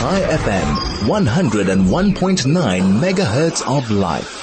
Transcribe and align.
Chai 0.00 0.22
FM, 0.22 0.76
101.9 1.08 3.00
megahertz 3.02 3.60
of 3.68 3.90
life. 3.90 4.42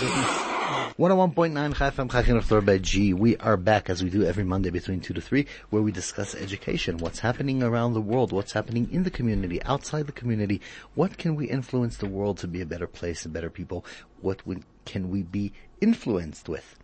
101.9 1.00 1.76
Chai 1.76 1.90
FM 1.90 2.12
Chai 2.12 2.60
by 2.60 2.78
G. 2.78 3.12
We 3.16 3.38
are 3.38 3.58
back 3.58 3.90
as 3.90 4.04
we 4.04 4.12
do 4.12 4.24
every 4.24 4.44
Monday 4.44 4.70
between 4.70 5.00
2 5.00 5.16
to 5.16 5.20
3 5.20 5.48
where 5.72 5.82
we 5.82 5.92
discuss 5.92 6.36
education, 6.36 7.00
what's 7.00 7.18
happening 7.18 7.64
around 7.64 7.96
the 7.96 8.02
world, 8.02 8.32
what's 8.32 8.52
happening 8.52 8.88
in 8.92 9.02
the 9.02 9.10
community, 9.10 9.60
outside 9.64 10.06
the 10.06 10.12
community, 10.12 10.62
what 10.94 11.18
can 11.18 11.36
we 11.36 11.50
influence 11.50 11.98
the 11.98 12.06
world 12.08 12.38
to 12.38 12.48
be 12.48 12.62
a 12.62 12.66
better 12.68 12.86
place 12.86 13.26
and 13.26 13.34
better 13.34 13.50
people, 13.50 13.84
what 14.22 14.46
we, 14.46 14.58
can 14.86 15.10
we 15.10 15.24
be 15.24 15.54
influenced 15.82 16.48
with. 16.48 16.76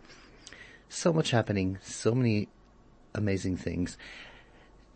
So 0.89 1.13
much 1.13 1.29
happening, 1.29 1.77
so 1.83 2.15
many 2.15 2.47
amazing 3.13 3.55
things. 3.55 3.99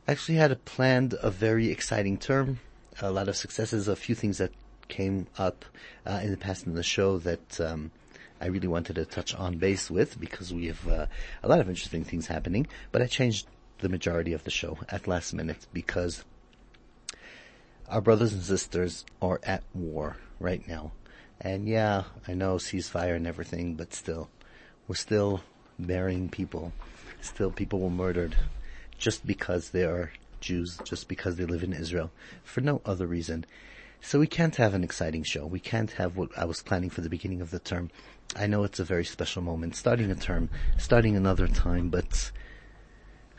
Actually 0.07 0.39
had 0.39 0.65
planned 0.65 1.13
a 1.21 1.29
very 1.29 1.69
exciting 1.69 2.17
term, 2.17 2.59
a 3.01 3.11
lot 3.11 3.27
of 3.27 3.35
successes, 3.35 3.87
a 3.87 3.95
few 3.95 4.15
things 4.15 4.37
that 4.39 4.51
came 4.87 5.27
up 5.37 5.65
uh, 6.05 6.19
in 6.23 6.31
the 6.31 6.37
past 6.37 6.65
in 6.65 6.75
the 6.75 6.83
show 6.83 7.17
that 7.19 7.59
um, 7.59 7.91
I 8.39 8.47
really 8.47 8.67
wanted 8.67 8.95
to 8.95 9.05
touch 9.05 9.35
on 9.35 9.57
base 9.57 9.89
with 9.89 10.19
because 10.19 10.53
we 10.53 10.67
have 10.67 10.87
uh, 10.87 11.05
a 11.43 11.47
lot 11.47 11.59
of 11.59 11.69
interesting 11.69 12.03
things 12.03 12.27
happening. 12.27 12.67
But 12.91 13.01
I 13.01 13.07
changed 13.07 13.47
the 13.79 13.89
majority 13.89 14.33
of 14.33 14.43
the 14.43 14.51
show 14.51 14.77
at 14.89 15.07
last 15.07 15.33
minute 15.33 15.67
because 15.73 16.23
our 17.87 18.01
brothers 18.01 18.33
and 18.33 18.43
sisters 18.43 19.05
are 19.21 19.39
at 19.43 19.63
war 19.73 20.17
right 20.39 20.67
now. 20.67 20.91
And 21.39 21.67
yeah, 21.67 22.03
I 22.27 22.33
know 22.33 22.55
ceasefire 22.55 23.15
and 23.15 23.27
everything, 23.27 23.75
but 23.75 23.93
still, 23.93 24.29
we're 24.87 24.95
still 24.95 25.41
burying 25.77 26.29
people. 26.29 26.73
Still, 27.21 27.51
people 27.51 27.79
were 27.79 27.89
murdered 27.89 28.35
just 28.97 29.25
because 29.25 29.69
they 29.69 29.83
are 29.83 30.11
Jews, 30.39 30.79
just 30.83 31.07
because 31.07 31.35
they 31.35 31.45
live 31.45 31.63
in 31.63 31.73
Israel, 31.73 32.11
for 32.43 32.61
no 32.61 32.81
other 32.85 33.07
reason. 33.07 33.45
So 34.01 34.19
we 34.19 34.27
can't 34.27 34.55
have 34.57 34.73
an 34.73 34.83
exciting 34.83 35.23
show. 35.23 35.45
We 35.45 35.59
can't 35.59 35.91
have 35.91 36.17
what 36.17 36.29
I 36.37 36.45
was 36.45 36.61
planning 36.61 36.89
for 36.89 37.01
the 37.01 37.09
beginning 37.09 37.41
of 37.41 37.51
the 37.51 37.59
term. 37.59 37.89
I 38.35 38.47
know 38.47 38.63
it's 38.63 38.79
a 38.79 38.83
very 38.83 39.05
special 39.05 39.41
moment, 39.41 39.75
starting 39.75 40.11
a 40.11 40.15
term, 40.15 40.49
starting 40.77 41.15
another 41.15 41.47
time, 41.47 41.89
but 41.89 42.31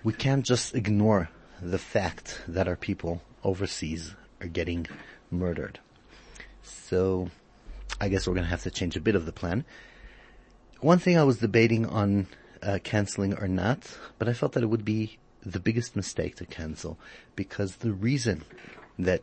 we 0.03 0.13
can't 0.13 0.45
just 0.45 0.75
ignore 0.75 1.31
the 1.61 1.79
fact 1.79 2.41
that 2.49 2.69
our 2.69 2.77
people 2.77 3.23
overseas 3.45 4.15
are 4.41 4.49
getting 4.49 4.87
murdered. 5.31 5.79
So 6.63 7.31
I 8.01 8.09
guess 8.09 8.27
we're 8.27 8.35
going 8.35 8.45
to 8.45 8.51
have 8.51 8.63
to 8.63 8.71
change 8.71 8.97
a 8.97 9.01
bit 9.01 9.15
of 9.15 9.27
the 9.27 9.33
plan. 9.33 9.65
One 10.81 10.99
thing 10.99 11.19
I 11.19 11.25
was 11.25 11.39
debating 11.39 11.87
on 11.87 12.29
uh, 12.63 12.79
canceling 12.83 13.35
or 13.35 13.49
not, 13.49 13.97
but 14.19 14.29
I 14.29 14.33
felt 14.33 14.53
that 14.53 14.63
it 14.63 14.67
would 14.67 14.85
be 14.85 15.19
the 15.45 15.61
biggest 15.61 15.97
mistake 15.97 16.37
to 16.37 16.47
cancel 16.47 16.99
because 17.37 17.77
the 17.77 17.93
reason 17.93 18.45
that 18.99 19.23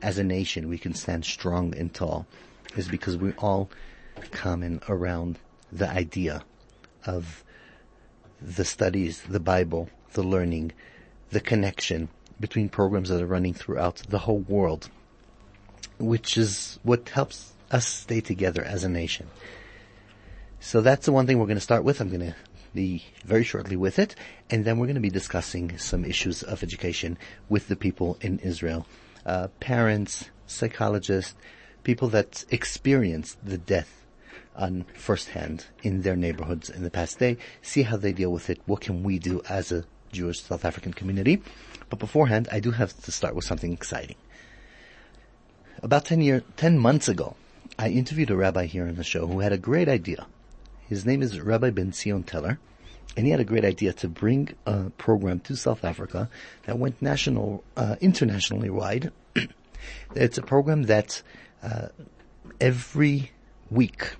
as 0.00 0.18
a 0.18 0.24
nation 0.24 0.68
we 0.68 0.78
can 0.78 0.94
stand 0.94 1.24
strong 1.24 1.76
and 1.76 1.94
tall 1.94 2.26
is 2.76 2.88
because 2.88 3.16
we 3.16 3.32
all 3.38 3.70
common 4.30 4.80
around 4.88 5.38
the 5.70 5.88
idea 5.88 6.42
of 7.06 7.44
the 8.40 8.64
studies, 8.64 9.22
the 9.22 9.40
Bible, 9.40 9.88
the 10.12 10.22
learning, 10.22 10.72
the 11.30 11.40
connection 11.40 12.08
between 12.40 12.68
programs 12.68 13.08
that 13.08 13.22
are 13.22 13.26
running 13.26 13.54
throughout 13.54 13.96
the 14.08 14.18
whole 14.18 14.40
world, 14.40 14.90
which 15.98 16.36
is 16.36 16.78
what 16.82 17.08
helps 17.08 17.52
us 17.70 17.86
stay 17.86 18.20
together 18.20 18.62
as 18.62 18.84
a 18.84 18.88
nation. 18.88 19.28
So 20.60 20.80
that's 20.80 21.06
the 21.06 21.12
one 21.12 21.26
thing 21.26 21.38
we're 21.38 21.46
going 21.46 21.56
to 21.56 21.60
start 21.60 21.84
with. 21.84 22.00
I'm 22.00 22.08
going 22.08 22.20
to 22.20 22.34
be 22.74 23.04
very 23.24 23.44
shortly 23.44 23.76
with 23.76 23.98
it, 23.98 24.14
and 24.50 24.64
then 24.64 24.78
we're 24.78 24.86
going 24.86 24.94
to 24.94 25.00
be 25.00 25.10
discussing 25.10 25.78
some 25.78 26.04
issues 26.04 26.42
of 26.42 26.62
education 26.62 27.18
with 27.48 27.68
the 27.68 27.76
people 27.76 28.18
in 28.20 28.38
Israel, 28.40 28.86
uh, 29.26 29.48
parents, 29.60 30.30
psychologists, 30.46 31.34
people 31.84 32.08
that 32.08 32.44
experienced 32.50 33.38
the 33.44 33.58
death 33.58 34.06
on 34.56 34.84
firsthand 34.94 35.66
in 35.82 36.02
their 36.02 36.16
neighborhoods 36.16 36.68
in 36.68 36.82
the 36.82 36.90
past 36.90 37.18
day, 37.18 37.36
see 37.62 37.82
how 37.82 37.96
they 37.96 38.12
deal 38.12 38.30
with 38.30 38.50
it. 38.50 38.60
What 38.66 38.80
can 38.80 39.02
we 39.02 39.18
do 39.18 39.42
as 39.48 39.72
a 39.72 39.84
Jewish 40.12 40.42
South 40.42 40.64
African 40.64 40.92
community? 40.92 41.42
But 41.88 41.98
beforehand, 41.98 42.48
I 42.52 42.60
do 42.60 42.70
have 42.70 42.98
to 43.02 43.12
start 43.12 43.34
with 43.34 43.44
something 43.44 43.72
exciting. 43.72 44.16
About 45.82 46.04
10 46.04 46.20
year, 46.20 46.42
10 46.56 46.78
months 46.78 47.08
ago, 47.08 47.36
I 47.78 47.88
interviewed 47.88 48.30
a 48.30 48.36
rabbi 48.36 48.66
here 48.66 48.86
on 48.86 48.96
the 48.96 49.04
show 49.04 49.26
who 49.26 49.40
had 49.40 49.52
a 49.52 49.58
great 49.58 49.88
idea. 49.88 50.26
His 50.88 51.06
name 51.06 51.22
is 51.22 51.40
Rabbi 51.40 51.70
Ben 51.70 51.92
Zion 51.92 52.22
Teller, 52.22 52.58
and 53.16 53.26
he 53.26 53.30
had 53.30 53.40
a 53.40 53.44
great 53.44 53.64
idea 53.64 53.92
to 53.92 54.08
bring 54.08 54.54
a 54.66 54.90
program 54.90 55.40
to 55.40 55.56
South 55.56 55.84
Africa 55.84 56.30
that 56.64 56.78
went 56.78 57.00
national, 57.02 57.62
uh, 57.76 57.96
internationally 58.00 58.70
wide. 58.70 59.12
it's 60.14 60.38
a 60.38 60.42
program 60.42 60.84
that 60.84 61.22
uh, 61.62 61.88
every 62.60 63.30
week 63.70 64.16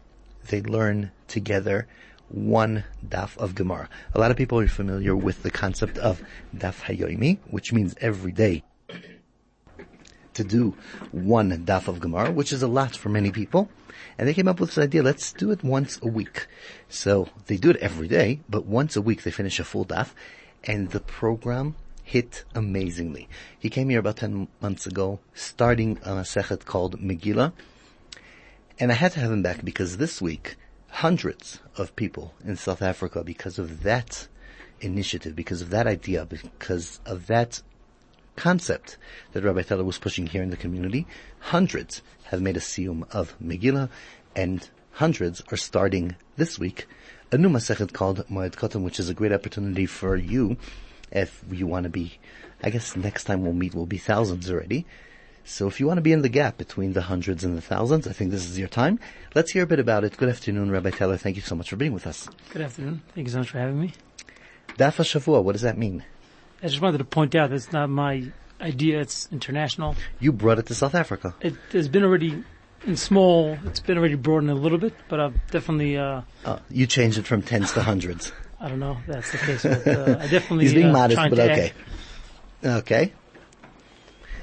they 0.49 0.61
learn 0.63 1.11
together 1.29 1.87
one 2.29 2.85
daf 3.07 3.37
of 3.37 3.55
Gemara. 3.55 3.89
A 4.15 4.21
lot 4.21 4.31
of 4.31 4.37
people 4.37 4.59
are 4.59 4.69
familiar 4.69 5.15
with 5.15 5.43
the 5.43 5.51
concept 5.51 5.99
of 5.99 6.23
daf 6.57 6.83
hayomi, 6.83 7.39
which 7.51 7.73
means 7.73 7.95
every 8.01 8.33
day 8.33 8.63
to 10.35 10.45
do 10.45 10.75
one 11.11 11.51
daf 11.65 11.89
of 11.89 12.01
Gemara, 12.01 12.31
which 12.31 12.53
is 12.53 12.63
a 12.63 12.69
lot 12.69 12.97
for 12.97 13.09
many 13.09 13.31
people. 13.31 13.69
And 14.19 14.29
they 14.29 14.35
came 14.35 14.49
up 14.49 14.61
with 14.61 14.71
this 14.71 14.85
idea, 14.85 15.03
let's 15.03 15.33
do 15.33 15.51
it 15.51 15.65
once 15.65 15.99
a 16.03 16.09
week. 16.09 16.47
So 16.89 17.29
they 17.47 17.57
do 17.57 17.71
it 17.71 17.77
every 17.77 18.09
day, 18.09 18.41
but 18.49 18.67
once 18.67 18.97
a 18.97 19.03
week 19.03 19.23
they 19.23 19.31
finish 19.31 19.59
a 19.59 19.65
full 19.65 19.85
daf, 19.85 20.11
and 20.65 20.91
the 20.91 21.01
program 21.01 21.77
hit 22.03 22.45
amazingly. 22.55 23.29
He 23.59 23.71
came 23.71 23.89
here 23.89 24.01
about 24.01 24.17
10 24.17 24.49
months 24.61 24.87
ago, 24.87 25.21
starting 25.35 25.99
a 26.03 26.25
sechet 26.25 26.65
called 26.65 27.01
Megillah, 27.01 27.53
and 28.79 28.91
I 28.91 28.95
had 28.95 29.13
to 29.13 29.21
have 29.21 29.31
him 29.31 29.43
back 29.43 29.65
because 29.65 29.97
this 29.97 30.21
week, 30.21 30.57
hundreds 30.89 31.61
of 31.77 31.95
people 31.97 32.35
in 32.45 32.57
South 32.57 32.83
Africa, 32.83 33.23
because 33.25 33.59
of 33.59 33.83
that 33.83 34.29
initiative, 34.81 35.37
because 35.37 35.63
of 35.63 35.71
that 35.71 35.87
idea, 35.87 36.27
because 36.27 37.01
of 37.07 37.29
that 37.29 37.63
concept 38.37 38.97
that 39.33 39.43
Rabbi 39.43 39.63
Teller 39.63 39.85
was 39.85 39.99
pushing 39.99 40.27
here 40.27 40.43
in 40.43 40.51
the 40.51 40.57
community, 40.57 41.07
hundreds 41.39 42.03
have 42.25 42.41
made 42.41 42.57
a 42.57 42.61
siyum 42.61 43.09
of 43.15 43.35
Megillah, 43.41 43.89
and 44.35 44.69
hundreds 44.93 45.43
are 45.51 45.57
starting 45.57 46.17
this 46.37 46.59
week 46.59 46.87
a 47.31 47.39
new 47.39 47.49
Masechet 47.49 47.95
called 47.95 48.27
Moed 48.29 48.57
Katan, 48.57 48.83
which 48.83 49.01
is 49.01 49.09
a 49.09 49.15
great 49.15 49.33
opportunity 49.33 49.87
for 49.87 50.17
you 50.17 50.59
if 51.11 51.43
you 51.51 51.67
want 51.67 51.85
to 51.85 51.91
be, 51.91 52.19
I 52.63 52.69
guess 52.69 52.95
next 52.95 53.25
time 53.25 53.43
we'll 53.43 53.55
meet 53.55 53.75
will 53.75 53.87
be 53.87 53.97
thousands 53.97 54.51
already, 54.51 54.85
so 55.45 55.67
if 55.67 55.81
you 55.81 55.87
want 55.87 55.99
to 55.99 56.03
be 56.03 56.13
in 56.13 56.23
the 56.23 56.29
gap 56.29 56.57
between 56.57 56.93
the 56.93 57.03
hundreds 57.03 57.43
and 57.43 57.57
the 57.57 57.61
thousands, 57.61 58.07
I 58.07 58.13
think 58.13 58.31
this 58.31 58.49
is 58.49 58.59
your 58.59 58.69
time. 58.69 59.01
Let's 59.35 59.51
hear 59.51 59.65
a 59.65 59.67
bit 59.67 59.81
about 59.81 60.05
it. 60.05 60.17
Good 60.17 60.29
afternoon, 60.29 60.71
Rabbi 60.71 60.91
Teller. 60.91 61.17
Thank 61.17 61.37
you 61.37 61.43
so 61.43 61.57
much 61.57 61.71
for 61.71 61.77
being 61.77 61.93
with 61.93 62.07
us. 62.07 62.29
Good 62.51 62.63
afternoon. 62.63 63.03
Thank 63.15 63.27
you 63.27 63.33
so 63.33 63.39
much 63.39 63.51
for 63.51 63.59
having 63.59 63.81
me. 63.81 63.93
Dafa 64.79 65.03
Shavua, 65.05 65.43
what 65.43 65.53
does 65.53 65.63
that 65.63 65.77
mean? 65.77 66.05
I 66.63 66.69
just 66.69 66.81
wanted 66.81 66.99
to 66.99 67.05
point 67.05 67.35
out 67.35 67.51
that's 67.51 67.73
not 67.73 67.91
my 67.91 68.25
idea. 68.61 69.01
It's 69.01 69.29
international. 69.33 69.97
You 70.21 70.33
brought 70.33 70.59
it 70.59 70.67
to 70.67 70.75
South 70.75 70.95
Africa. 70.95 71.35
It 71.41 71.55
has 71.73 71.89
been 71.89 72.05
already 72.05 72.45
in 72.87 72.97
small. 72.97 73.59
It's 73.65 73.81
been 73.81 73.99
already 73.99 74.15
broadened 74.15 74.51
a 74.51 74.55
little 74.55 74.79
bit, 74.79 74.95
but 75.09 75.19
I've 75.19 75.51
definitely. 75.51 75.97
Uh, 75.99 76.23
oh, 76.45 76.61
you 76.71 76.87
changed 76.87 77.19
it 77.19 77.27
from 77.27 77.43
tens 77.43 77.73
to 77.73 77.83
hundreds. 77.83 78.33
I 78.61 78.69
don't 78.69 78.79
know. 78.79 78.97
If 79.01 79.07
that's 79.07 79.33
the 79.33 79.39
case, 79.39 79.63
but 79.65 79.87
uh, 79.87 80.19
I 80.21 80.29
definitely. 80.29 80.67
He's 80.67 80.75
being 80.75 80.91
uh, 80.91 80.93
modest, 80.93 81.17
but 81.17 81.39
okay. 81.39 81.73
Add. 82.63 82.77
Okay. 82.83 83.13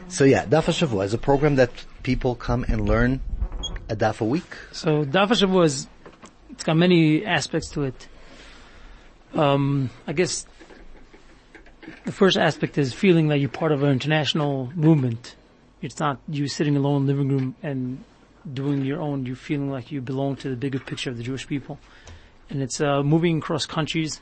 So 0.10 0.26
yeah, 0.26 0.46
Daf 0.46 0.64
Shavua 0.66 1.06
is 1.06 1.14
a 1.14 1.18
program 1.18 1.56
that 1.56 1.72
people 2.04 2.36
come 2.36 2.66
and 2.68 2.88
learn 2.88 3.22
a 3.88 3.96
daf 3.96 4.22
a 4.22 4.26
week. 4.26 4.58
So 4.72 5.06
Daf 5.06 5.30
Shavua 5.30 5.66
is, 5.66 5.88
it's 6.50 6.64
got 6.64 6.76
many 6.76 7.26
aspects 7.26 7.70
to 7.72 7.84
it. 7.84 8.08
Um, 9.36 9.92
I 10.08 10.14
guess 10.14 10.46
the 12.06 12.12
first 12.12 12.38
aspect 12.38 12.78
is 12.78 12.94
feeling 12.94 13.28
that 13.30 13.40
you're 13.40 13.50
part 13.50 13.72
of 13.72 13.84
an 13.84 13.92
international 13.92 14.72
movement. 14.76 15.36
It's 15.82 16.00
not 16.00 16.20
you 16.28 16.48
sitting 16.48 16.76
alone 16.76 17.02
in 17.02 17.08
the 17.08 17.14
living 17.14 17.30
room 17.30 17.56
and 17.64 18.04
doing 18.52 18.84
your 18.84 19.02
own. 19.02 19.26
You're 19.26 19.36
feeling 19.36 19.72
like 19.72 19.92
you 19.92 20.02
belong 20.02 20.36
to 20.38 20.50
the 20.50 20.56
bigger 20.56 20.80
picture 20.80 21.10
of 21.10 21.18
the 21.18 21.24
Jewish 21.24 21.48
people. 21.48 21.80
And 22.50 22.62
it's 22.62 22.82
uh, 22.82 23.04
moving 23.04 23.38
across 23.38 23.66
countries, 23.66 24.20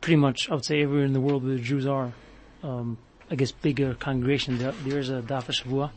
pretty 0.00 0.16
much, 0.16 0.50
I 0.50 0.54
would 0.54 0.64
say, 0.64 0.82
everywhere 0.82 1.04
in 1.04 1.12
the 1.12 1.20
world 1.20 1.44
where 1.44 1.54
the 1.54 1.60
Jews 1.60 1.86
are. 1.86 2.12
Um, 2.62 2.98
I 3.30 3.34
guess, 3.34 3.52
bigger 3.52 3.94
congregation, 3.94 4.58
there, 4.58 4.72
there's 4.84 5.08
a 5.08 5.22
Daf 5.22 5.46
Shavua. 5.46 5.90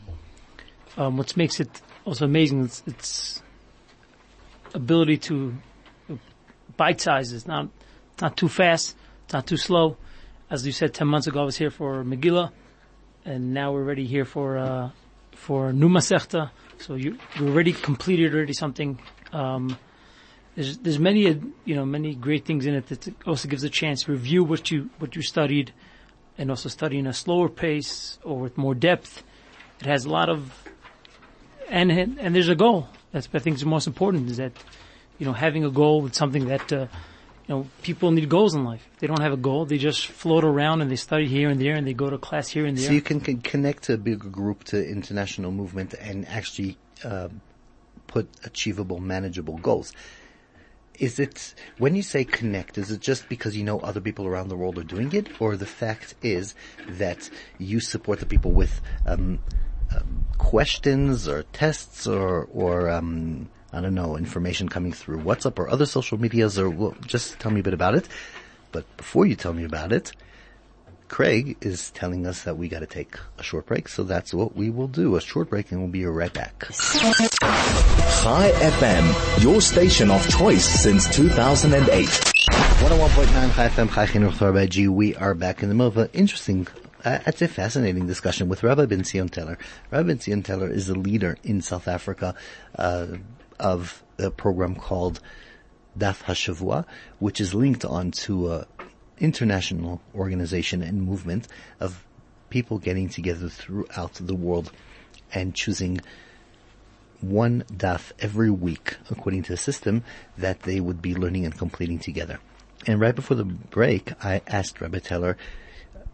Um, 0.96 1.16
what 1.16 1.36
makes 1.36 1.60
it 1.60 1.82
also 2.04 2.24
amazing 2.24 2.64
is 2.64 2.82
its 2.86 3.42
ability 4.72 5.18
to 5.18 5.54
bite 6.76 7.00
sizes, 7.00 7.46
not 7.46 7.68
not 8.20 8.36
too 8.36 8.48
fast, 8.48 8.96
It's 9.24 9.34
not 9.34 9.46
too 9.46 9.56
slow. 9.56 9.96
As 10.48 10.64
you 10.64 10.70
said, 10.70 10.94
ten 10.94 11.08
months 11.08 11.26
ago 11.26 11.42
I 11.42 11.44
was 11.44 11.56
here 11.56 11.70
for 11.70 12.04
Megillah, 12.04 12.52
and 13.24 13.52
now 13.52 13.72
we're 13.72 13.82
ready 13.82 14.06
here 14.06 14.24
for 14.24 14.58
uh, 14.58 14.90
for 15.32 15.72
new 15.72 15.88
Masechta. 15.88 16.50
So 16.78 16.94
you 16.94 17.18
we 17.40 17.48
already 17.48 17.72
completed 17.72 18.32
already 18.32 18.52
something. 18.52 19.00
Um, 19.32 19.76
there's 20.54 20.78
there's 20.78 21.00
many 21.00 21.22
you 21.64 21.74
know 21.74 21.84
many 21.84 22.14
great 22.14 22.44
things 22.44 22.64
in 22.64 22.74
it 22.74 22.86
that 22.86 23.12
also 23.26 23.48
gives 23.48 23.64
a 23.64 23.70
chance 23.70 24.04
to 24.04 24.12
review 24.12 24.44
what 24.44 24.70
you 24.70 24.88
what 24.98 25.16
you 25.16 25.22
studied 25.22 25.72
and 26.38 26.48
also 26.48 26.68
studying 26.68 27.08
a 27.08 27.12
slower 27.12 27.48
pace 27.48 28.20
or 28.22 28.38
with 28.38 28.56
more 28.56 28.74
depth. 28.74 29.24
It 29.80 29.86
has 29.86 30.04
a 30.04 30.10
lot 30.10 30.28
of 30.28 30.52
and 31.68 31.90
and 31.90 32.36
there's 32.36 32.48
a 32.48 32.54
goal. 32.54 32.88
That's 33.10 33.28
I 33.34 33.40
think 33.40 33.56
is 33.56 33.64
most 33.64 33.88
important 33.88 34.30
is 34.30 34.36
that 34.36 34.52
you 35.18 35.26
know 35.26 35.32
having 35.32 35.64
a 35.64 35.70
goal 35.70 36.02
with 36.02 36.14
something 36.14 36.46
that 36.46 36.72
uh, 36.72 36.86
you 37.46 37.54
know 37.54 37.66
people 37.82 38.10
need 38.10 38.28
goals 38.28 38.54
in 38.54 38.64
life. 38.64 38.86
They 38.98 39.06
don't 39.06 39.20
have 39.20 39.32
a 39.32 39.36
goal, 39.36 39.66
they 39.66 39.78
just 39.78 40.06
float 40.06 40.44
around 40.44 40.82
and 40.82 40.90
they 40.90 40.96
study 40.96 41.26
here 41.26 41.48
and 41.48 41.60
there 41.60 41.74
and 41.74 41.86
they 41.86 41.94
go 41.94 42.10
to 42.10 42.18
class 42.18 42.48
here 42.48 42.66
and 42.66 42.76
there. 42.76 42.86
So 42.86 42.92
you 42.92 43.02
can, 43.02 43.20
can 43.20 43.40
connect 43.40 43.88
a 43.88 43.96
bigger 43.96 44.28
group, 44.28 44.64
to 44.64 44.88
international 44.88 45.52
movement, 45.52 45.94
and 45.94 46.26
actually 46.28 46.76
uh, 47.04 47.28
put 48.06 48.28
achievable, 48.44 48.98
manageable 48.98 49.58
goals. 49.58 49.92
Is 50.98 51.18
it 51.18 51.54
when 51.78 51.94
you 51.94 52.02
say 52.02 52.24
connect? 52.24 52.78
Is 52.78 52.90
it 52.90 53.00
just 53.00 53.28
because 53.28 53.56
you 53.56 53.64
know 53.64 53.78
other 53.80 54.00
people 54.00 54.26
around 54.26 54.48
the 54.48 54.56
world 54.56 54.78
are 54.78 54.84
doing 54.84 55.12
it, 55.12 55.40
or 55.40 55.56
the 55.56 55.66
fact 55.66 56.14
is 56.22 56.54
that 56.88 57.28
you 57.58 57.80
support 57.80 58.18
the 58.18 58.26
people 58.26 58.52
with 58.52 58.80
um, 59.06 59.38
um, 59.94 60.24
questions 60.38 61.28
or 61.28 61.42
tests 61.52 62.06
or 62.06 62.48
or 62.50 62.88
um, 62.88 63.50
I 63.76 63.82
don't 63.82 63.94
know 63.94 64.16
information 64.16 64.70
coming 64.70 64.92
through 64.92 65.18
WhatsApp 65.18 65.58
or 65.58 65.68
other 65.68 65.84
social 65.84 66.18
medias, 66.18 66.58
or 66.58 66.70
well, 66.70 66.96
just 67.06 67.38
tell 67.38 67.52
me 67.52 67.60
a 67.60 67.62
bit 67.62 67.74
about 67.74 67.94
it. 67.94 68.08
But 68.72 68.84
before 68.96 69.26
you 69.26 69.36
tell 69.36 69.52
me 69.52 69.64
about 69.64 69.92
it, 69.92 70.12
Craig 71.08 71.58
is 71.60 71.90
telling 71.90 72.26
us 72.26 72.44
that 72.44 72.56
we 72.56 72.68
got 72.68 72.80
to 72.80 72.86
take 72.86 73.16
a 73.38 73.42
short 73.42 73.66
break, 73.66 73.88
so 73.88 74.02
that's 74.02 74.32
what 74.32 74.56
we 74.56 74.70
will 74.70 74.88
do. 74.88 75.14
A 75.16 75.20
short 75.20 75.50
break, 75.50 75.70
and 75.72 75.80
we'll 75.80 75.90
be 75.90 76.06
right 76.06 76.32
back. 76.32 76.58
Chai 76.70 78.50
FM, 78.50 79.42
your 79.42 79.60
station 79.60 80.10
of 80.10 80.26
choice 80.30 80.64
since 80.64 81.14
2008. 81.14 82.06
101.9 82.06 83.54
Chai 83.54 83.68
FM, 83.68 83.92
Chai 83.92 84.06
Chinuch 84.06 84.40
Rabbi 84.40 84.66
G. 84.66 84.88
We 84.88 85.14
are 85.16 85.34
back 85.34 85.62
in 85.62 85.68
the 85.68 85.74
middle 85.74 85.88
of 85.88 85.98
an 85.98 86.08
interesting, 86.14 86.66
uh, 87.04 87.18
I'd 87.26 87.36
say 87.36 87.46
fascinating 87.46 88.06
discussion 88.06 88.48
with 88.48 88.62
Rabbi 88.62 88.86
Ben 88.86 89.04
Zion 89.04 89.28
Teller. 89.28 89.58
Rabbi 89.90 90.08
Ben 90.08 90.20
Zion 90.20 90.42
Teller 90.42 90.70
is 90.70 90.88
a 90.88 90.94
leader 90.94 91.36
in 91.44 91.60
South 91.60 91.86
Africa 91.88 92.34
uh, 92.78 93.06
of 93.58 94.02
a 94.18 94.30
program 94.30 94.74
called 94.74 95.20
Daf 95.98 96.22
Hashavua, 96.24 96.84
which 97.18 97.40
is 97.40 97.54
linked 97.54 97.84
on 97.84 98.10
to 98.12 98.52
a 98.52 98.66
international 99.18 100.00
organization 100.14 100.82
and 100.82 101.02
movement 101.02 101.48
of 101.80 102.04
people 102.50 102.78
getting 102.78 103.08
together 103.08 103.48
throughout 103.48 104.14
the 104.14 104.34
world 104.34 104.70
and 105.32 105.54
choosing 105.54 106.00
one 107.20 107.64
daf 107.72 108.12
every 108.18 108.50
week 108.50 108.96
according 109.10 109.42
to 109.42 109.52
a 109.52 109.56
system 109.56 110.04
that 110.36 110.60
they 110.60 110.80
would 110.80 111.00
be 111.00 111.14
learning 111.14 111.44
and 111.44 111.56
completing 111.56 111.98
together. 111.98 112.38
And 112.86 113.00
right 113.00 113.14
before 113.14 113.36
the 113.36 113.44
break, 113.44 114.12
I 114.22 114.42
asked 114.46 114.80
Rabbi 114.80 114.98
Teller, 114.98 115.36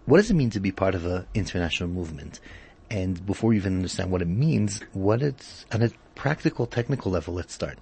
what 0.06 0.18
does 0.18 0.30
it 0.30 0.34
mean 0.34 0.50
to 0.50 0.60
be 0.60 0.72
part 0.72 0.94
of 0.94 1.04
an 1.04 1.26
international 1.34 1.88
movement? 1.88 2.40
And 2.92 3.24
before 3.24 3.54
you 3.54 3.60
even 3.60 3.76
understand 3.76 4.10
what 4.10 4.20
it 4.20 4.28
means, 4.28 4.82
what 4.92 5.22
it's, 5.22 5.64
on 5.72 5.80
a 5.82 5.90
practical, 6.14 6.66
technical 6.66 7.10
level, 7.10 7.32
let's 7.32 7.54
start. 7.54 7.78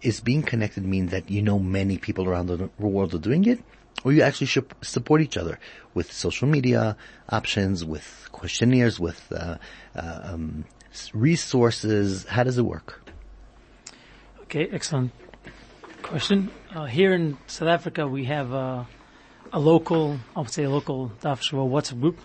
Is 0.00 0.20
being 0.20 0.44
connected 0.44 0.84
mean 0.84 1.08
that 1.08 1.28
you 1.28 1.42
know 1.42 1.58
many 1.58 1.98
people 1.98 2.28
around 2.28 2.46
the 2.46 2.70
world 2.78 3.14
are 3.14 3.18
doing 3.18 3.44
it? 3.46 3.58
Or 4.04 4.12
you 4.12 4.22
actually 4.22 4.46
should 4.46 4.72
support 4.80 5.22
each 5.22 5.36
other 5.36 5.58
with 5.94 6.12
social 6.12 6.46
media 6.46 6.96
options, 7.30 7.84
with 7.84 8.28
questionnaires, 8.30 9.00
with 9.00 9.20
uh, 9.32 9.56
uh, 9.96 10.20
um, 10.22 10.66
resources? 11.12 12.26
How 12.26 12.44
does 12.44 12.58
it 12.58 12.62
work? 12.62 13.02
Okay, 14.42 14.68
excellent 14.70 15.10
question. 16.02 16.52
Uh, 16.72 16.84
here 16.84 17.12
in 17.12 17.38
South 17.48 17.68
Africa, 17.68 18.06
we 18.06 18.26
have 18.26 18.54
uh, 18.54 18.84
a 19.52 19.58
local, 19.58 20.20
I 20.36 20.40
would 20.40 20.50
say 20.50 20.62
a 20.62 20.70
local 20.70 21.10
Daf 21.20 21.40
Shavua 21.40 21.68
WhatsApp 21.68 22.00
group. 22.00 22.20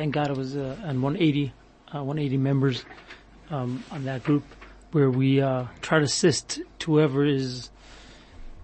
Thank 0.00 0.14
God 0.14 0.30
it 0.30 0.36
was 0.38 0.56
uh, 0.56 0.78
and 0.82 1.02
180, 1.02 1.52
uh, 1.88 1.98
180 1.98 2.38
members 2.38 2.86
um, 3.50 3.84
on 3.90 4.06
that 4.06 4.24
group, 4.24 4.44
where 4.92 5.10
we 5.10 5.42
uh, 5.42 5.66
try 5.82 5.98
to 5.98 6.04
assist 6.04 6.58
whoever 6.82 7.26
is 7.26 7.68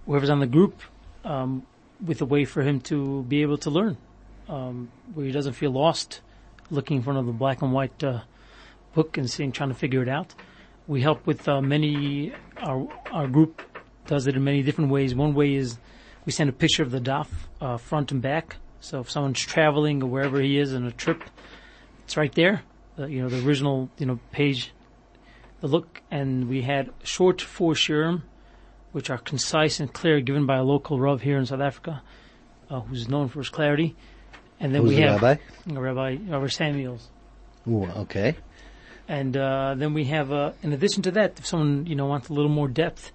whoever's 0.07 0.31
on 0.31 0.39
the 0.39 0.47
group 0.47 0.81
um, 1.23 1.61
with 2.03 2.21
a 2.21 2.25
way 2.25 2.43
for 2.43 2.63
him 2.63 2.81
to 2.89 3.21
be 3.25 3.43
able 3.43 3.59
to 3.59 3.69
learn, 3.69 3.97
um, 4.49 4.89
where 5.13 5.27
he 5.27 5.31
doesn't 5.31 5.53
feel 5.53 5.69
lost, 5.69 6.21
looking 6.71 6.97
in 6.97 7.03
front 7.03 7.19
of 7.19 7.27
a 7.27 7.33
black 7.33 7.61
and 7.61 7.71
white 7.71 8.03
uh, 8.03 8.21
book 8.95 9.15
and 9.19 9.29
seeing, 9.29 9.51
trying 9.51 9.69
to 9.69 9.75
figure 9.75 10.01
it 10.01 10.09
out. 10.09 10.33
We 10.87 11.03
help 11.03 11.27
with 11.27 11.47
uh, 11.47 11.61
many. 11.61 12.33
Our 12.63 12.87
our 13.11 13.27
group 13.27 13.61
does 14.07 14.25
it 14.25 14.35
in 14.35 14.43
many 14.43 14.63
different 14.63 14.89
ways. 14.89 15.13
One 15.13 15.35
way 15.35 15.53
is 15.53 15.77
we 16.25 16.31
send 16.31 16.49
a 16.49 16.53
picture 16.53 16.81
of 16.81 16.89
the 16.89 16.99
daf 16.99 17.27
uh, 17.61 17.77
front 17.77 18.11
and 18.11 18.23
back. 18.23 18.57
So 18.79 18.99
if 18.99 19.09
someone's 19.09 19.39
traveling 19.39 20.03
or 20.03 20.07
wherever 20.07 20.39
he 20.39 20.57
is 20.57 20.73
on 20.73 20.85
a 20.85 20.91
trip, 20.91 21.23
it's 22.03 22.17
right 22.17 22.33
there. 22.33 22.61
Uh, 22.97 23.05
you 23.05 23.21
know 23.21 23.29
the 23.29 23.45
original 23.45 23.89
you 23.97 24.05
know 24.05 24.19
page, 24.31 24.71
the 25.61 25.67
look, 25.67 26.01
and 26.09 26.47
we 26.47 26.61
had 26.61 26.91
short 27.03 27.41
four 27.41 27.73
shirim, 27.73 28.23
which 28.91 29.09
are 29.09 29.17
concise 29.17 29.79
and 29.79 29.91
clear, 29.93 30.19
given 30.21 30.45
by 30.45 30.57
a 30.57 30.63
local 30.63 30.99
rav 30.99 31.21
here 31.21 31.37
in 31.37 31.45
South 31.45 31.61
Africa, 31.61 32.01
uh, 32.69 32.79
who's 32.81 33.07
known 33.07 33.27
for 33.27 33.39
his 33.39 33.49
clarity. 33.49 33.95
And 34.59 34.73
then 34.73 34.81
Who's 34.81 34.89
we 34.89 34.95
the 34.95 35.01
have 35.03 35.21
rabbi? 35.21 35.41
Rabbi 35.67 36.17
Rabbi 36.27 36.47
Samuels. 36.47 37.09
Ooh, 37.67 37.85
okay. 37.85 38.35
And 39.07 39.37
uh, 39.37 39.75
then 39.77 39.93
we 39.93 40.05
have, 40.05 40.33
uh, 40.33 40.51
in 40.63 40.73
addition 40.73 41.03
to 41.03 41.11
that, 41.11 41.37
if 41.37 41.45
someone 41.45 41.85
you 41.85 41.95
know 41.95 42.07
wants 42.07 42.29
a 42.29 42.33
little 42.33 42.51
more 42.51 42.67
depth, 42.67 43.11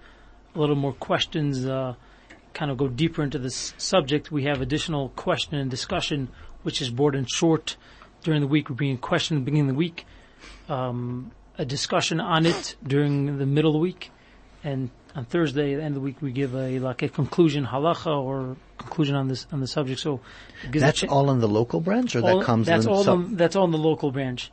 a 0.54 0.60
little 0.60 0.76
more 0.76 0.92
questions, 0.92 1.66
uh, 1.66 1.94
kind 2.54 2.70
of 2.70 2.76
go 2.76 2.88
deeper 2.88 3.22
into 3.22 3.38
this 3.38 3.74
subject, 3.78 4.30
we 4.30 4.44
have 4.44 4.60
additional 4.60 5.10
question 5.10 5.56
and 5.56 5.70
discussion, 5.70 6.28
which 6.62 6.80
is 6.82 6.90
brought 6.90 7.14
in 7.14 7.26
short 7.26 7.76
during 8.22 8.40
the 8.40 8.46
week. 8.46 8.68
We're 8.70 8.76
being 8.76 8.98
question 8.98 9.36
at 9.36 9.40
the 9.40 9.44
beginning 9.44 9.70
of 9.70 9.74
the 9.74 9.78
week, 9.78 10.06
um, 10.68 11.32
a 11.58 11.64
discussion 11.64 12.20
on 12.20 12.46
it 12.46 12.76
during 12.86 13.38
the 13.38 13.46
middle 13.46 13.70
of 13.70 13.74
the 13.74 13.80
week, 13.80 14.10
and 14.64 14.90
on 15.14 15.24
Thursday 15.26 15.74
at 15.74 15.78
the 15.78 15.82
end 15.84 15.88
of 15.88 15.94
the 15.96 16.00
week 16.04 16.22
we 16.22 16.32
give 16.32 16.54
a 16.54 16.78
like 16.78 17.02
a 17.02 17.08
conclusion 17.08 17.66
halacha 17.66 18.06
or 18.06 18.56
conclusion 18.78 19.14
on 19.14 19.28
this 19.28 19.46
on 19.52 19.60
the 19.60 19.66
subject. 19.66 20.00
So 20.00 20.20
it 20.64 20.70
gives 20.72 20.82
a 20.82 20.86
That's 20.86 21.04
all 21.04 21.30
in 21.30 21.40
the 21.40 21.48
local 21.48 21.80
branch, 21.80 22.16
or 22.16 22.20
all- 22.22 22.38
that 22.38 22.44
comes 22.46 22.66
that's 22.66 22.86
in 22.86 22.92
all 22.92 23.18
that's 23.18 23.56
all 23.56 23.64
in 23.66 23.70
the 23.72 23.78
local 23.78 24.10
branch. 24.10 24.50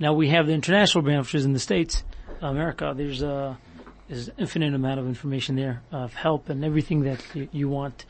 Now 0.00 0.14
we 0.14 0.28
have 0.28 0.46
the 0.46 0.52
international 0.54 1.02
branch, 1.02 1.26
which 1.26 1.34
is 1.34 1.44
in 1.44 1.52
the 1.52 1.58
states, 1.58 2.04
America. 2.40 2.94
There's 2.96 3.20
a 3.22 3.58
there's 4.08 4.30
infinite 4.38 4.74
amount 4.74 4.98
of 4.98 5.06
information 5.06 5.56
there 5.56 5.82
of 5.92 6.14
help 6.14 6.48
and 6.48 6.64
everything 6.64 7.02
that 7.02 7.22
you, 7.34 7.48
you 7.52 7.68
want. 7.68 8.06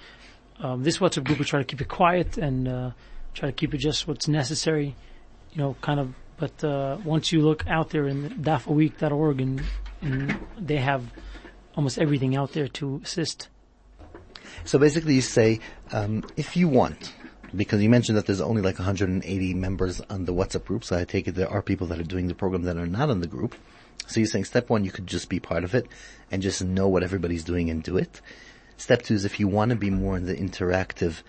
Um, 0.60 0.82
this 0.82 0.98
WhatsApp 0.98 1.24
group 1.24 1.38
we 1.38 1.44
try 1.44 1.60
to 1.60 1.64
keep 1.64 1.80
it 1.80 1.88
quiet 1.88 2.38
and 2.38 2.68
uh, 2.68 2.90
try 3.34 3.48
to 3.48 3.52
keep 3.52 3.74
it 3.74 3.78
just 3.78 4.08
what's 4.08 4.28
necessary, 4.28 4.94
you 5.52 5.58
know, 5.58 5.76
kind 5.80 6.00
of. 6.00 6.14
But 6.36 6.62
uh, 6.62 6.98
once 7.04 7.32
you 7.32 7.42
look 7.42 7.66
out 7.66 7.90
there 7.90 8.06
in 8.06 8.30
dafaweek.org 8.30 9.40
and, 9.40 9.62
and 10.02 10.38
they 10.56 10.76
have 10.76 11.02
almost 11.74 11.98
everything 11.98 12.36
out 12.36 12.52
there 12.52 12.68
to 12.68 13.00
assist. 13.02 13.48
So 14.64 14.78
basically, 14.78 15.14
you 15.14 15.20
say 15.20 15.58
um, 15.90 16.24
if 16.36 16.56
you 16.56 16.68
want, 16.68 17.12
because 17.54 17.82
you 17.82 17.90
mentioned 17.90 18.16
that 18.18 18.26
there's 18.26 18.40
only 18.40 18.62
like 18.62 18.78
180 18.78 19.54
members 19.54 20.00
on 20.02 20.26
the 20.26 20.32
WhatsApp 20.32 20.64
group. 20.64 20.84
So 20.84 20.96
I 20.96 21.04
take 21.04 21.26
it 21.26 21.34
there 21.34 21.50
are 21.50 21.62
people 21.62 21.88
that 21.88 21.98
are 21.98 22.04
doing 22.04 22.28
the 22.28 22.34
program 22.34 22.62
that 22.62 22.76
are 22.76 22.86
not 22.86 23.10
on 23.10 23.20
the 23.20 23.26
group. 23.26 23.56
So 24.08 24.20
you're 24.20 24.26
saying 24.26 24.46
step 24.46 24.70
one, 24.70 24.84
you 24.84 24.90
could 24.90 25.06
just 25.06 25.28
be 25.28 25.38
part 25.38 25.64
of 25.64 25.74
it 25.74 25.86
and 26.30 26.42
just 26.42 26.64
know 26.64 26.88
what 26.88 27.02
everybody's 27.02 27.44
doing 27.44 27.70
and 27.70 27.82
do 27.82 27.96
it. 27.96 28.20
Step 28.76 29.02
two 29.02 29.14
is 29.14 29.24
if 29.24 29.38
you 29.38 29.46
want 29.48 29.70
to 29.70 29.76
be 29.76 29.90
more 29.90 30.16
in 30.16 30.24
the 30.24 30.34
interactive 30.34 31.22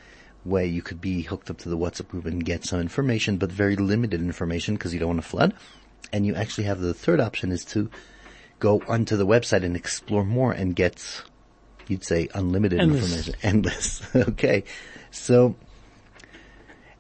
way, 0.45 0.65
you 0.65 0.81
could 0.81 1.01
be 1.01 1.21
hooked 1.21 1.49
up 1.49 1.57
to 1.59 1.69
the 1.69 1.77
WhatsApp 1.77 2.07
group 2.07 2.25
and 2.25 2.43
get 2.43 2.63
some 2.63 2.79
information, 2.79 3.37
but 3.37 3.51
very 3.51 3.75
limited 3.75 4.21
information 4.21 4.75
because 4.75 4.93
you 4.93 4.99
don't 4.99 5.09
want 5.09 5.21
to 5.21 5.27
flood. 5.27 5.53
And 6.13 6.25
you 6.25 6.35
actually 6.35 6.63
have 6.65 6.79
the 6.79 6.93
third 6.93 7.19
option 7.19 7.51
is 7.51 7.65
to 7.65 7.89
go 8.59 8.81
onto 8.87 9.17
the 9.17 9.25
website 9.25 9.63
and 9.63 9.75
explore 9.75 10.23
more 10.23 10.51
and 10.51 10.75
get, 10.75 11.23
you'd 11.87 12.03
say 12.03 12.29
unlimited 12.33 12.79
Endless. 12.79 13.03
information. 13.03 13.35
Endless. 13.43 14.15
okay. 14.15 14.63
So 15.11 15.55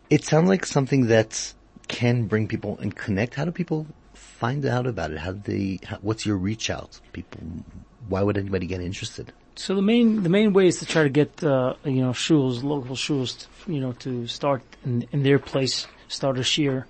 it 0.09 0.25
sounds 0.25 0.49
like 0.49 0.65
something 0.65 1.07
that 1.07 1.53
can 1.87 2.25
bring 2.25 2.47
people 2.47 2.77
and 2.79 2.95
connect. 2.95 3.35
How 3.35 3.45
do 3.45 3.51
people 3.51 3.87
find 4.39 4.65
out 4.65 4.87
about 4.87 5.11
it? 5.11 5.19
How 5.19 5.33
do 5.33 5.41
they, 5.43 5.79
how, 5.85 5.97
what's 6.01 6.25
your 6.25 6.37
reach 6.37 6.69
out? 6.69 6.99
People, 7.11 7.41
why 8.07 8.21
would 8.23 8.37
anybody 8.37 8.65
get 8.65 8.81
interested? 8.81 9.33
So 9.55 9.75
the 9.75 9.81
main 9.81 10.23
the 10.23 10.29
main 10.29 10.53
way 10.53 10.67
is 10.67 10.79
to 10.79 10.85
try 10.85 11.03
to 11.03 11.09
get 11.09 11.43
uh, 11.43 11.73
you 11.83 12.01
know 12.01 12.11
shuls, 12.11 12.63
local 12.63 12.95
shuls, 12.95 13.47
you 13.67 13.81
know, 13.81 13.91
to 14.03 14.25
start 14.25 14.61
in, 14.85 15.05
in 15.11 15.23
their 15.23 15.37
place, 15.37 15.85
start 16.07 16.37
a 16.37 16.45
shiur, 16.53 16.85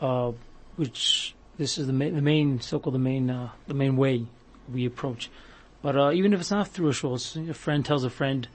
uh, 0.00 0.32
which 0.76 1.34
this 1.56 1.78
is 1.78 1.86
the 1.86 1.94
main, 1.94 2.14
the 2.14 2.20
main 2.20 2.60
so-called 2.60 2.94
the 2.94 2.98
main 2.98 3.30
uh, 3.30 3.48
the 3.66 3.72
main 3.72 3.96
way 3.96 4.26
we 4.70 4.84
approach. 4.84 5.30
But 5.80 5.96
uh, 5.96 6.12
even 6.12 6.34
if 6.34 6.40
it's 6.40 6.50
not 6.50 6.68
through 6.68 6.88
a 6.88 6.92
shul, 6.92 7.14
a 7.14 7.54
friend 7.54 7.82
tells 7.82 8.04
a 8.04 8.10
friend, 8.10 8.46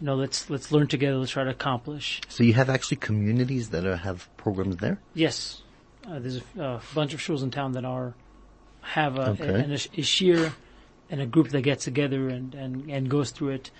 you 0.00 0.06
know, 0.06 0.16
let's 0.16 0.50
let's 0.50 0.72
learn 0.72 0.88
together, 0.88 1.18
let's 1.18 1.30
try 1.30 1.44
to 1.44 1.50
accomplish. 1.50 2.20
So 2.28 2.42
you 2.42 2.54
have 2.54 2.68
actually 2.68 2.96
communities 2.96 3.70
that 3.70 3.86
are, 3.86 3.96
have 3.96 4.28
programs 4.36 4.78
there? 4.78 4.98
Yes, 5.14 5.62
uh, 6.08 6.18
there's 6.18 6.40
a 6.58 6.62
uh, 6.64 6.80
bunch 6.94 7.14
of 7.14 7.20
shuls 7.20 7.42
in 7.42 7.50
town 7.50 7.72
that 7.72 7.84
are 7.84 8.14
have 8.80 9.18
a, 9.18 9.30
Okay. 9.30 9.60
an, 9.60 9.70
a, 9.72 9.74
a 9.74 10.02
shiur 10.02 10.52
and 11.10 11.20
a 11.20 11.26
group 11.26 11.48
that 11.48 11.62
gets 11.62 11.84
together 11.84 12.28
and, 12.28 12.54
and, 12.54 12.90
and 12.90 13.10
goes 13.10 13.30
through 13.30 13.50
it. 13.50 13.70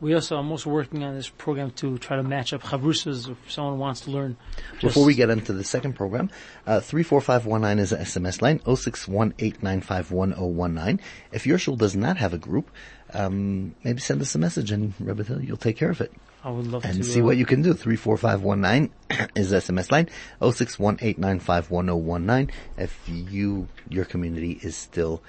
We 0.00 0.14
also, 0.14 0.38
I'm 0.38 0.50
also 0.50 0.70
working 0.70 1.04
on 1.04 1.14
this 1.14 1.28
program 1.28 1.72
to 1.72 1.98
try 1.98 2.16
to 2.16 2.22
match 2.22 2.54
up 2.54 2.62
chavrusas 2.62 3.28
if 3.30 3.52
someone 3.52 3.78
wants 3.78 4.00
to 4.02 4.10
learn. 4.10 4.38
Before 4.80 5.04
we 5.04 5.14
get 5.14 5.28
into 5.28 5.52
the 5.52 5.62
second 5.62 5.92
program, 5.92 6.30
uh, 6.66 6.80
34519 6.80 7.78
is 7.78 7.92
an 7.92 8.00
SMS 8.00 8.40
line, 8.40 8.60
0618951019. 8.60 11.00
If 11.32 11.46
your 11.46 11.58
shul 11.58 11.76
does 11.76 11.94
not 11.94 12.16
have 12.16 12.32
a 12.32 12.38
group, 12.38 12.70
um, 13.14 13.74
maybe 13.84 14.00
send 14.00 14.20
us 14.20 14.34
a 14.34 14.38
message 14.38 14.70
and 14.70 14.92
Rebbe 14.98 15.24
Hill, 15.24 15.42
you'll 15.42 15.56
take 15.56 15.76
care 15.76 15.90
of 15.90 16.00
it. 16.00 16.12
I 16.42 16.50
would 16.50 16.66
love 16.66 16.84
And 16.84 16.96
to 16.96 17.04
see 17.04 17.20
uh, 17.20 17.24
what 17.24 17.36
you 17.36 17.44
can 17.44 17.60
do. 17.62 17.74
34519 17.74 18.90
is 19.34 19.50
the 19.50 19.58
SMS 19.58 19.92
line, 19.92 20.08
0618951019. 20.40 22.50
If 22.78 22.98
you, 23.08 23.68
your 23.88 24.06
community 24.06 24.58
is 24.62 24.76
still, 24.76 25.22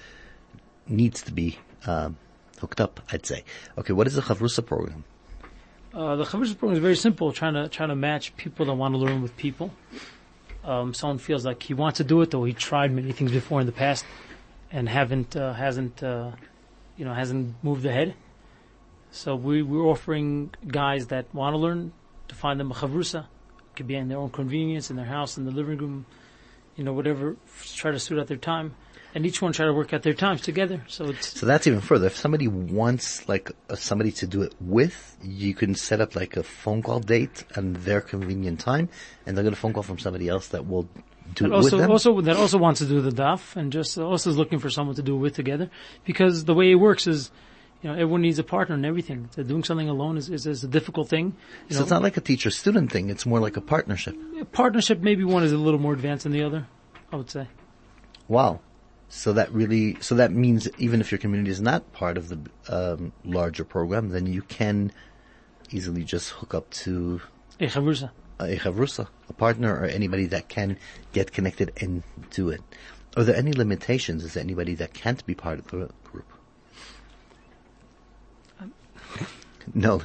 needs 0.87 1.23
to 1.23 1.33
be, 1.33 1.59
um, 1.85 2.17
hooked 2.59 2.79
up, 2.79 3.01
I'd 3.11 3.25
say. 3.25 3.43
Okay, 3.77 3.91
what 3.93 4.07
is 4.07 4.15
the 4.15 4.21
Chavrusa 4.21 4.65
program? 4.65 5.03
Uh, 5.93 6.15
the 6.15 6.23
Chavrusa 6.23 6.57
program 6.57 6.77
is 6.77 6.79
very 6.79 6.95
simple, 6.95 7.33
trying 7.33 7.55
to 7.55 7.67
trying 7.67 7.89
to 7.89 7.95
match 7.95 8.33
people 8.37 8.65
that 8.67 8.73
want 8.73 8.93
to 8.93 8.97
learn 8.97 9.21
with 9.21 9.35
people. 9.35 9.71
Um, 10.63 10.93
someone 10.93 11.17
feels 11.17 11.45
like 11.45 11.61
he 11.63 11.73
wants 11.73 11.97
to 11.97 12.05
do 12.05 12.21
it, 12.21 12.31
though 12.31 12.45
he 12.45 12.53
tried 12.53 12.93
many 12.93 13.11
things 13.11 13.31
before 13.31 13.59
in 13.59 13.65
the 13.65 13.73
past 13.73 14.05
and 14.71 14.87
haven't 14.87 15.35
uh, 15.35 15.51
hasn't 15.53 16.01
uh, 16.01 16.31
you 16.97 17.05
know 17.05 17.13
hasn't 17.13 17.55
moved 17.63 17.85
ahead. 17.85 18.15
So 19.11 19.35
we 19.35 19.61
we're 19.61 19.85
offering 19.85 20.53
guys 20.65 21.07
that 21.07 21.33
want 21.33 21.53
to 21.53 21.57
learn 21.57 21.93
to 22.27 22.35
find 22.35 22.59
them 22.59 22.71
a 22.71 22.75
chavrusa. 22.75 23.25
It 23.25 23.75
could 23.75 23.87
be 23.87 23.95
in 23.95 24.07
their 24.07 24.17
own 24.17 24.29
convenience, 24.29 24.89
in 24.89 24.95
their 24.95 25.05
house, 25.05 25.37
in 25.37 25.45
the 25.45 25.51
living 25.51 25.77
room, 25.77 26.05
you 26.75 26.83
know, 26.83 26.93
whatever. 26.93 27.35
Try 27.75 27.91
to 27.91 27.99
suit 27.99 28.19
out 28.19 28.27
their 28.27 28.37
time, 28.37 28.75
and 29.13 29.25
each 29.25 29.41
one 29.41 29.51
try 29.51 29.65
to 29.65 29.73
work 29.73 29.93
out 29.93 30.03
their 30.03 30.13
times 30.13 30.41
together. 30.41 30.83
So 30.87 31.05
it's 31.05 31.39
So 31.39 31.45
that's 31.45 31.67
even 31.67 31.81
further. 31.81 32.07
If 32.07 32.17
somebody 32.17 32.47
wants 32.47 33.27
like 33.27 33.51
uh, 33.69 33.75
somebody 33.75 34.11
to 34.13 34.27
do 34.27 34.41
it 34.41 34.55
with, 34.59 35.17
you 35.21 35.53
can 35.53 35.75
set 35.75 36.01
up 36.01 36.15
like 36.15 36.37
a 36.37 36.43
phone 36.43 36.81
call 36.81 36.99
date 36.99 37.43
and 37.55 37.75
their 37.77 38.01
convenient 38.01 38.59
time, 38.59 38.89
and 39.25 39.37
they'll 39.37 39.43
get 39.43 39.53
a 39.53 39.57
phone 39.57 39.73
call 39.73 39.83
from 39.83 39.99
somebody 39.99 40.27
else 40.27 40.49
that 40.49 40.67
will 40.67 40.87
do 41.35 41.45
it 41.45 41.51
also, 41.51 41.77
with 41.77 41.81
them. 41.81 41.91
also 41.91 42.21
that 42.21 42.37
also 42.37 42.57
wants 42.57 42.79
to 42.79 42.87
do 42.87 43.01
the 43.01 43.11
daf 43.11 43.55
and 43.55 43.71
just 43.71 43.97
also 43.97 44.29
is 44.29 44.37
looking 44.37 44.59
for 44.59 44.69
someone 44.69 44.95
to 44.95 45.03
do 45.03 45.15
it 45.15 45.19
with 45.19 45.35
together 45.35 45.69
because 46.03 46.45
the 46.45 46.53
way 46.53 46.71
it 46.71 46.75
works 46.75 47.07
is, 47.07 47.31
you 47.81 47.89
know, 47.89 47.93
everyone 47.93 48.21
needs 48.21 48.39
a 48.39 48.43
partner 48.43 48.75
and 48.75 48.85
everything. 48.85 49.29
So 49.35 49.43
doing 49.43 49.63
something 49.63 49.89
alone 49.89 50.17
is, 50.17 50.29
is, 50.29 50.45
is 50.45 50.63
a 50.63 50.67
difficult 50.67 51.09
thing. 51.09 51.35
You 51.67 51.75
so 51.75 51.79
know, 51.79 51.83
it's 51.83 51.91
not 51.91 52.03
like 52.03 52.17
a 52.17 52.21
teacher-student 52.21 52.91
thing. 52.91 53.09
It's 53.09 53.25
more 53.25 53.39
like 53.39 53.57
a 53.57 53.61
partnership. 53.61 54.15
A 54.39 54.45
partnership. 54.45 54.99
Maybe 54.99 55.23
one 55.23 55.43
is 55.43 55.51
a 55.51 55.57
little 55.57 55.79
more 55.79 55.93
advanced 55.93 56.23
than 56.23 56.31
the 56.31 56.43
other. 56.43 56.67
I 57.11 57.15
would 57.17 57.29
say. 57.29 57.47
Wow. 58.27 58.61
So 59.13 59.33
that 59.33 59.51
really, 59.51 59.97
so 59.99 60.15
that 60.15 60.31
means 60.31 60.69
even 60.77 61.01
if 61.01 61.11
your 61.11 61.19
community 61.19 61.51
is 61.51 61.59
not 61.59 61.91
part 61.91 62.17
of 62.17 62.29
the 62.29 62.39
um, 62.69 63.11
larger 63.25 63.65
program, 63.65 64.09
then 64.09 64.25
you 64.25 64.41
can 64.41 64.93
easily 65.69 66.05
just 66.05 66.29
hook 66.29 66.53
up 66.53 66.69
to 66.85 67.21
A 67.59 67.67
chavrusa. 67.67 68.09
a 68.39 68.55
chavrusa, 68.55 69.09
a 69.27 69.33
partner, 69.33 69.75
or 69.75 69.83
anybody 69.85 70.27
that 70.27 70.47
can 70.47 70.77
get 71.11 71.33
connected 71.33 71.73
and 71.81 72.03
do 72.29 72.47
it. 72.49 72.61
Are 73.17 73.25
there 73.25 73.35
any 73.35 73.51
limitations? 73.51 74.23
Is 74.23 74.35
there 74.35 74.43
anybody 74.43 74.75
that 74.75 74.93
can't 74.93 75.23
be 75.25 75.35
part 75.35 75.59
of 75.59 75.67
the 75.67 75.89
group? 76.05 76.30
No. 79.73 80.01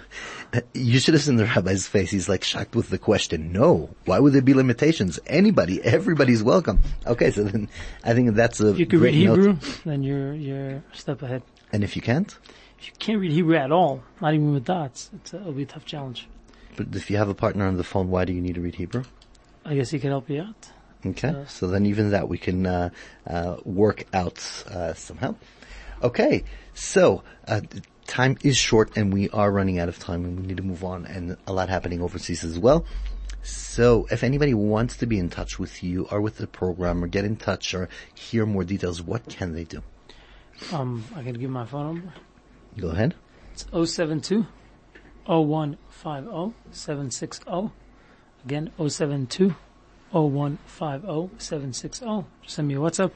You 0.75 0.99
should 1.01 1.15
have 1.15 1.23
seen 1.23 1.37
the 1.37 1.45
rabbi's 1.45 1.87
face. 1.89 2.11
He's 2.11 2.29
like 2.29 2.45
shocked 2.45 2.77
with 2.77 2.89
the 2.91 2.99
question. 2.99 3.53
No. 3.53 3.91
Why 4.05 4.19
would 4.21 4.33
there 4.33 4.43
be 4.43 4.55
limitations? 4.55 5.19
Anybody, 5.27 5.83
everybody's 5.83 6.43
welcome. 6.43 6.81
Okay, 7.07 7.31
so 7.31 7.45
then 7.45 7.69
I 8.05 8.15
think 8.15 8.35
that's 8.35 8.61
a 8.61 8.71
If 8.71 8.79
you 8.79 8.87
can 8.87 9.01
read 9.01 9.25
note. 9.27 9.39
Hebrew, 9.39 9.57
then 9.85 10.03
you're 10.03 10.35
you're 10.35 10.71
a 10.77 10.83
step 10.93 11.23
ahead. 11.23 11.43
And 11.73 11.83
if 11.83 11.97
you 11.97 12.03
can't, 12.03 12.37
If 12.79 12.87
you 12.89 12.93
can't 12.99 13.21
read 13.21 13.33
Hebrew 13.33 13.57
at 13.57 13.73
all, 13.73 14.03
not 14.21 14.35
even 14.35 14.53
with 14.53 14.65
dots, 14.65 15.11
it's 15.15 15.33
a, 15.35 15.39
it'll 15.41 15.53
be 15.53 15.63
a 15.65 15.67
tough 15.67 15.85
challenge. 15.85 16.29
but 16.77 16.95
if 16.95 17.11
you 17.11 17.17
have 17.17 17.29
a 17.29 17.35
partner 17.35 17.67
on 17.67 17.77
the 17.77 17.85
phone, 17.85 18.09
why 18.11 18.25
do 18.25 18.33
you 18.33 18.41
need 18.41 18.55
to 18.55 18.61
read 18.61 18.77
Hebrew? 18.77 19.03
I 19.65 19.75
guess 19.75 19.91
he 19.91 19.99
can 19.99 20.11
help 20.11 20.31
you 20.31 20.43
out. 20.43 20.71
Okay, 21.05 21.29
Uh, 21.29 21.47
so 21.47 21.67
then 21.67 21.87
even 21.87 22.11
that 22.11 22.29
we 22.29 22.39
can 22.39 22.67
uh, 22.67 22.91
uh, 23.27 23.57
work 23.65 24.05
out 24.15 24.39
uh, 24.69 24.95
somehow. 24.95 25.35
Okay, 26.03 26.45
so 26.75 27.23
uh, 27.49 27.61
time 28.07 28.37
is 28.43 28.57
short 28.57 28.97
and 28.97 29.13
we 29.13 29.29
are 29.31 29.51
running 29.51 29.79
out 29.79 29.89
of 29.89 29.99
time 29.99 30.25
and 30.25 30.41
we 30.41 30.47
need 30.47 30.57
to 30.57 30.63
move 30.63 30.85
on 30.85 31.07
and 31.07 31.37
a 31.47 31.53
lot 31.53 31.69
happening 31.69 32.01
overseas 32.01 32.45
as 32.45 32.59
well. 32.59 32.85
So 33.43 34.09
if 34.11 34.25
anybody 34.25 34.55
wants 34.55 34.97
to 34.99 35.07
be 35.07 35.19
in 35.19 35.31
touch 35.31 35.59
with 35.59 35.83
you 35.83 36.09
or 36.11 36.21
with 36.21 36.39
the 36.39 36.47
program 36.47 37.05
or 37.05 37.07
get 37.07 37.25
in 37.25 37.37
touch 37.37 37.75
or 37.75 37.89
hear 38.15 38.45
more 38.45 38.65
details, 38.65 39.03
what 39.03 39.29
can 39.29 39.55
they 39.55 39.65
do? 39.65 39.83
Um, 40.73 41.05
I 41.15 41.23
can 41.23 41.35
give 41.35 41.51
my 41.51 41.65
phone 41.65 41.87
number. 41.87 42.13
Go 42.79 42.89
ahead. 42.89 43.15
It's 43.53 43.67
072 43.71 44.47
0150 45.27 46.55
760. 46.71 47.71
Again, 48.45 48.73
072 48.79 49.55
0150 50.11 51.31
760. 51.39 52.25
Just 52.43 52.55
send 52.55 52.69
me 52.69 52.75
a 52.75 52.79
WhatsApp. 52.79 53.13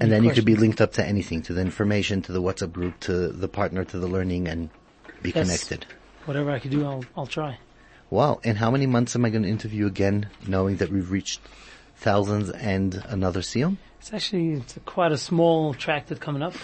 And 0.00 0.10
then 0.10 0.24
you 0.24 0.32
could 0.32 0.44
be 0.44 0.56
linked 0.56 0.80
up 0.80 0.92
to 0.94 1.04
anything, 1.06 1.42
to 1.42 1.52
the 1.52 1.60
information, 1.60 2.20
to 2.22 2.32
the 2.32 2.42
WhatsApp 2.42 2.72
group, 2.72 2.98
to 3.00 3.28
the 3.28 3.48
partner, 3.48 3.84
to 3.84 3.98
the 3.98 4.06
learning 4.08 4.48
and 4.48 4.70
be 5.22 5.30
Yes. 5.30 5.46
connected. 5.46 5.86
Whatever 6.24 6.50
I 6.50 6.58
can 6.58 6.70
do, 6.70 6.84
I'll, 6.84 7.04
I'll 7.16 7.26
try. 7.26 7.58
Wow. 8.10 8.40
And 8.44 8.58
how 8.58 8.70
many 8.70 8.86
months 8.86 9.14
am 9.14 9.24
I 9.24 9.30
going 9.30 9.42
to 9.44 9.48
interview 9.48 9.86
again, 9.86 10.28
knowing 10.46 10.76
that 10.76 10.90
we've 10.90 11.10
reached 11.10 11.40
thousands 11.96 12.50
and 12.50 13.02
another 13.08 13.40
seal? 13.42 13.76
It's 14.00 14.12
actually, 14.12 14.54
it's 14.54 14.76
a, 14.76 14.80
quite 14.80 15.12
a 15.12 15.18
small 15.18 15.74
track 15.74 16.06
that's 16.06 16.20
coming 16.20 16.42
up. 16.42 16.54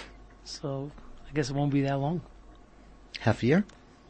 So 0.44 0.90
I 1.28 1.32
guess 1.32 1.50
it 1.50 1.54
won't 1.56 1.72
be 1.72 1.82
that 1.82 1.98
long. 1.98 2.22
Half 3.20 3.42
a 3.42 3.46
year? 3.46 3.64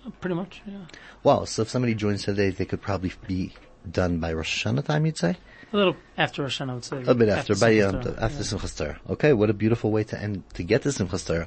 Uh, 0.06 0.10
Pretty 0.20 0.34
much, 0.34 0.62
yeah. 0.66 0.78
Wow. 1.22 1.44
So 1.44 1.62
if 1.62 1.68
somebody 1.68 1.94
joins 1.94 2.24
today, 2.24 2.50
they 2.50 2.64
could 2.64 2.80
probably 2.80 3.12
be 3.26 3.52
done 3.90 4.18
by 4.18 4.32
Rosh 4.32 4.64
Hashanah 4.64 4.84
time, 4.84 5.04
you'd 5.06 5.18
say? 5.18 5.36
A 5.72 5.76
little 5.76 5.96
after 6.16 6.42
Rosh 6.42 6.60
Hashanah, 6.60 6.70
I 6.70 6.74
would 6.74 6.84
say. 6.84 7.02
A 7.06 7.14
bit 7.14 7.28
after, 7.28 7.54
by 7.54 7.72
Simchat 7.72 7.76
Yom 7.76 7.94
um, 7.94 8.16
after 8.20 8.38
yeah. 8.38 8.42
Simchas 8.42 8.76
Torah. 8.76 9.00
Okay, 9.10 9.32
what 9.32 9.50
a 9.50 9.54
beautiful 9.54 9.90
way 9.90 10.04
to 10.04 10.20
end, 10.20 10.42
to 10.54 10.62
get 10.62 10.82
to 10.82 10.88
Simchas 10.88 11.26
Torah 11.26 11.46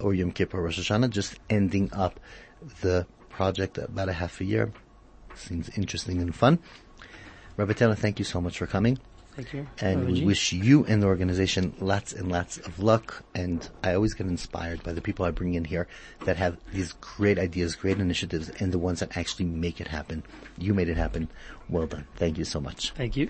or 0.00 0.14
Yom 0.14 0.30
Kippur, 0.30 0.60
Rosh 0.60 0.78
Hashanah, 0.78 1.10
just 1.10 1.38
ending 1.50 1.92
up 1.92 2.20
the 2.82 3.06
project 3.30 3.78
about 3.78 4.08
a 4.08 4.12
half 4.12 4.40
a 4.40 4.44
year. 4.44 4.72
Seems 5.34 5.68
interesting 5.76 6.20
and 6.22 6.34
fun. 6.34 6.60
Rabbi 7.56 7.72
Taylor, 7.72 7.96
thank 7.96 8.18
you 8.18 8.24
so 8.24 8.40
much 8.40 8.58
for 8.58 8.66
coming. 8.66 8.98
Thank 9.34 9.52
you. 9.52 9.66
And 9.80 10.06
we 10.06 10.24
wish 10.24 10.52
you 10.52 10.84
and 10.84 11.02
the 11.02 11.08
organization 11.08 11.74
lots 11.80 12.12
and 12.12 12.30
lots 12.30 12.58
of 12.58 12.78
luck. 12.78 13.24
And 13.34 13.68
I 13.82 13.94
always 13.94 14.14
get 14.14 14.28
inspired 14.28 14.84
by 14.84 14.92
the 14.92 15.00
people 15.00 15.24
I 15.24 15.32
bring 15.32 15.54
in 15.54 15.64
here 15.64 15.88
that 16.24 16.36
have 16.36 16.56
these 16.72 16.92
great 16.92 17.38
ideas, 17.38 17.74
great 17.74 17.98
initiatives, 17.98 18.48
and 18.48 18.70
the 18.70 18.78
ones 18.78 19.00
that 19.00 19.16
actually 19.16 19.46
make 19.46 19.80
it 19.80 19.88
happen. 19.88 20.22
You 20.56 20.72
made 20.72 20.88
it 20.88 20.96
happen. 20.96 21.28
Well 21.68 21.86
done. 21.86 22.06
Thank 22.14 22.38
you 22.38 22.44
so 22.44 22.60
much. 22.60 22.92
Thank 22.92 23.16
you. 23.16 23.28